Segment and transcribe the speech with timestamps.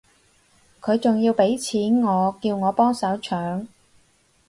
[0.81, 3.67] 佢仲要畀錢我叫我幫手搶